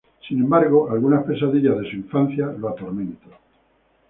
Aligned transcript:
Sin 0.27 0.39
embargo, 0.39 0.89
algunas 0.89 1.23
pesadillas 1.25 1.77
de 1.77 1.91
su 1.91 1.95
infancia 1.97 2.47
lo 2.57 2.69
atormentan. 2.69 3.33